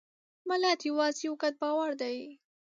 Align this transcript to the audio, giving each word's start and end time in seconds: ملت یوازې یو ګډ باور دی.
ملت 0.49 0.79
یوازې 0.89 1.21
یو 1.27 1.33
ګډ 1.41 1.53
باور 1.61 1.91
دی. 2.01 2.17